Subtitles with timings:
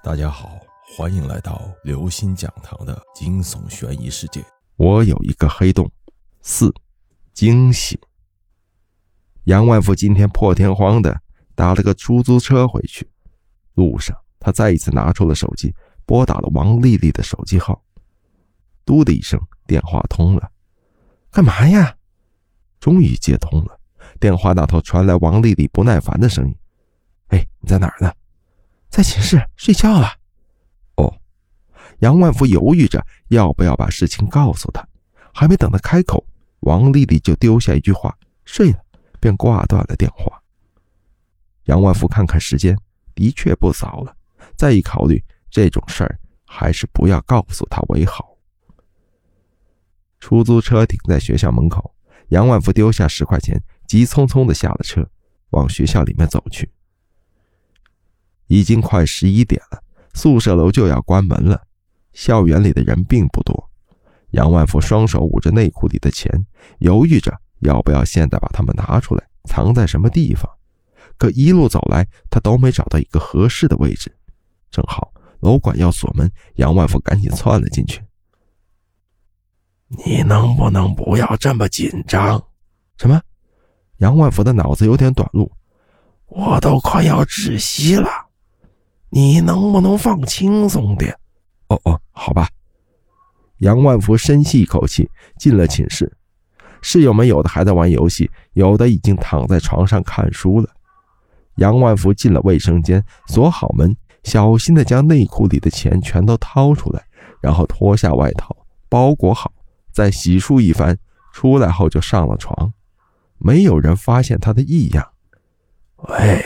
[0.00, 0.60] 大家好，
[0.96, 4.42] 欢迎来到刘星讲堂的惊悚悬疑世界。
[4.76, 5.90] 我有一个黑洞。
[6.40, 6.72] 四，
[7.34, 7.98] 惊喜。
[9.44, 11.20] 杨万福今天破天荒的
[11.56, 13.10] 打了个出租车回去，
[13.74, 15.74] 路上他再一次拿出了手机，
[16.06, 17.82] 拨打了王丽丽的手机号。
[18.84, 20.48] 嘟的一声，电话通了。
[21.30, 21.96] 干嘛呀？
[22.78, 23.78] 终于接通了，
[24.20, 26.56] 电话那头传来王丽丽不耐烦的声音
[27.28, 28.12] ：“哎，你在哪儿呢？”
[28.88, 30.08] 在寝室睡觉了。
[30.96, 31.14] 哦，
[32.00, 34.86] 杨万福犹豫着要不要把事情告诉他，
[35.32, 36.24] 还没等他开口，
[36.60, 38.78] 王丽丽就丢下一句话：“睡了。”
[39.20, 40.40] 便挂断了电话。
[41.64, 42.78] 杨万福看看时间，
[43.16, 44.16] 的确不早了。
[44.56, 45.20] 再一考虑，
[45.50, 48.36] 这种事儿还是不要告诉他为好。
[50.20, 51.92] 出租车停在学校门口，
[52.28, 55.04] 杨万福丢下十块钱，急匆匆的下了车，
[55.50, 56.70] 往学校里面走去。
[58.48, 59.80] 已经快十一点了，
[60.14, 61.62] 宿舍楼就要关门了。
[62.12, 63.70] 校园里的人并不多。
[64.32, 66.30] 杨万福双手捂着内裤里的钱，
[66.80, 70.50] 犹豫着要不要现在把它们拿出来，藏在什么地方。
[71.16, 74.14] 可一路走来，他都没找到一个合适的位置。
[74.70, 78.02] 正好楼管要锁门，杨万福赶紧窜了进去。
[80.04, 82.42] 你能不能不要这么紧张？
[82.98, 83.20] 什么？
[83.98, 85.50] 杨万福的脑子有点短路。
[86.26, 88.27] 我都快要窒息了。
[89.10, 91.16] 你能不能放轻松点？
[91.68, 92.48] 哦哦，好吧。
[93.58, 96.12] 杨万福深吸一口气，进了寝室。
[96.80, 100.68] 室友们有的还在玩游戏，有的已经躺在床上看书了。
[101.56, 107.04] 杨万福进了卫生间，锁好门，小心的将内裤里的钱全都掏出来，
[107.40, 108.56] 然后脱下外套
[108.88, 109.52] 包裹好，
[109.90, 110.96] 再洗漱一番，
[111.32, 112.72] 出来后就上了床。
[113.38, 115.04] 没有人发现他的异样。
[116.08, 116.44] 喂，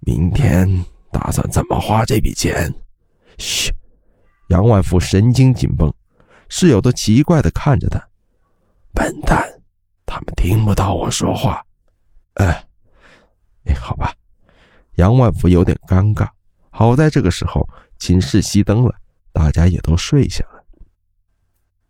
[0.00, 0.84] 明天。
[1.12, 2.72] 打算怎么花这笔钱？
[3.38, 3.70] 嘘，
[4.48, 5.92] 杨万福神经紧绷，
[6.48, 8.02] 室友都奇怪的看着他。
[8.92, 9.60] 笨蛋，
[10.06, 11.64] 他们听不到我说话。
[12.34, 12.66] 哎，
[13.64, 14.12] 哎，好吧。
[14.96, 16.28] 杨万福有点尴尬。
[16.70, 17.68] 好在这个时候
[17.98, 18.94] 寝室熄灯了，
[19.32, 20.64] 大家也都睡下了。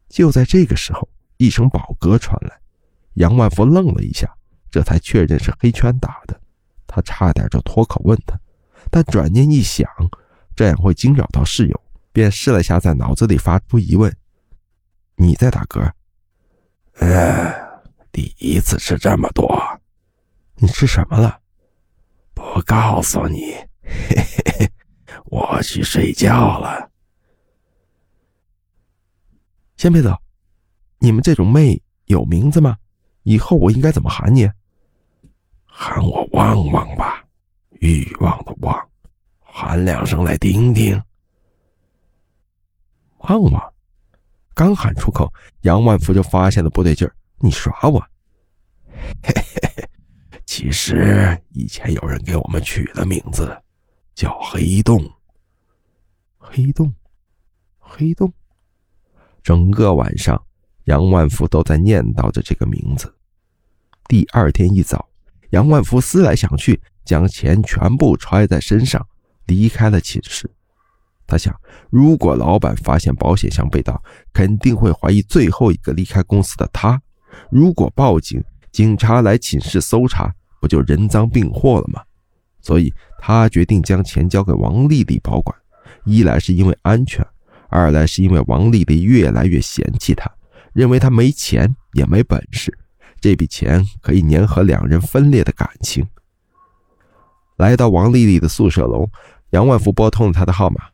[0.09, 2.61] 就在这个时候，一声饱嗝传来，
[3.15, 4.29] 杨万福愣了一下，
[4.71, 6.41] 这才确认是黑圈打的。
[6.87, 8.39] 他差点就脱口问他。
[8.95, 9.89] 但转念一想，
[10.55, 11.83] 这样会惊扰到室友，
[12.13, 14.15] 便试了下，在脑子里发出疑问
[15.17, 15.91] ：“你在打嗝
[17.01, 17.81] ？”“呃，
[18.13, 19.49] 第一次吃这么多。
[20.57, 21.41] ”“你吃什么了
[22.37, 23.55] ？”“不告诉你。
[23.81, 24.71] ”“嘿嘿嘿，
[25.25, 26.91] 我去睡觉了。
[29.79, 30.15] ”“先别走，
[30.99, 32.77] 你们这种妹有名字吗？
[33.23, 34.51] 以后我应该怎么喊你
[35.65, 37.21] ？”“喊我旺旺吧。”
[37.83, 38.82] 欲望的望，
[39.65, 41.01] 喊两声来听听。
[43.19, 43.73] 旺旺，
[44.55, 47.15] 刚喊出口，杨万福就发现了不对劲儿。
[47.39, 48.01] 你耍我？
[49.23, 49.89] 嘿嘿嘿，
[50.45, 53.57] 其实以前有人给我们取了名字，
[54.17, 55.09] 叫黑洞。
[56.39, 56.93] 黑洞，
[57.79, 58.33] 黑洞。
[59.45, 60.45] 整个晚上，
[60.87, 63.15] 杨万福都在念叨着这个名字。
[64.09, 65.09] 第二天一早，
[65.51, 66.83] 杨万福思来想去。
[67.05, 69.05] 将钱全部揣在身上，
[69.53, 70.51] 离开了寝室。
[71.27, 71.55] 他想，
[71.91, 74.03] 如果老板发现保险箱被盗，
[74.33, 77.01] 肯定会怀疑最后一个离开公司的他。
[77.51, 82.03] 如果报警，警察来寝室搜查，不就人赃并获了吗？
[82.63, 85.55] 所以，他决定将钱交给王丽丽保管。
[86.05, 87.25] 一来是因为安全，
[87.69, 90.31] 二来是因为王丽丽越来越嫌弃他，
[90.73, 92.77] 认为他没钱也没本事。
[93.21, 96.07] 这笔钱可以粘合两人分裂的感情。
[97.57, 99.09] 来到王丽丽的宿舍楼，
[99.53, 100.89] 杨万福拨通了他的号码。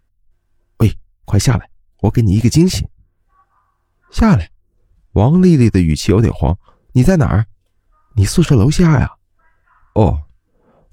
[0.78, 0.92] 喂，
[1.24, 1.68] 快下来，
[2.00, 2.86] 我给你一个惊喜。
[4.10, 4.50] 下来，
[5.12, 6.56] 王丽丽的语气有点慌。
[6.92, 7.46] 你在哪儿？
[8.14, 9.12] 你宿舍楼下呀。
[9.94, 10.20] 哦，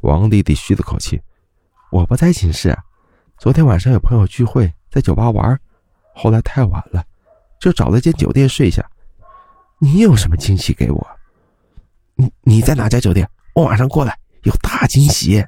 [0.02, 1.20] 王丽丽吁了口气。
[1.92, 2.78] 我不在寝室，
[3.40, 5.59] 昨天晚上有朋友聚会，在酒吧玩，
[6.14, 7.03] 后来太晚了，
[7.59, 8.88] 就找了间酒店睡下。
[9.79, 11.08] 你有什么惊喜给我？
[12.14, 13.28] 你你在哪家酒店？
[13.56, 15.44] 我晚上过来，有大惊喜。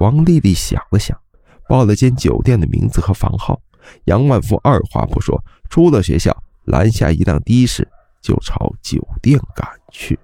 [0.00, 1.20] 王丽丽想了想，
[1.68, 3.60] 报了间酒店的名字和房号。
[4.04, 5.38] 杨万福二话不说，
[5.68, 7.86] 出了学校，拦下一辆的士，
[8.22, 10.18] 就朝酒店赶去。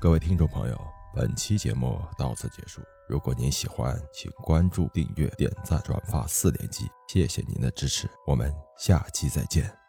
[0.00, 0.80] 各位听众朋友，
[1.14, 2.80] 本期节目到此结束。
[3.08, 8.10] 如果您喜欢，请关注、订阅、点赞、转发四连击，谢谢您的支持。
[8.26, 9.79] 我们下期再见。